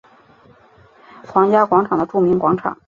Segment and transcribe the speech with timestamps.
[1.27, 2.75] 皇家广场的著名广场。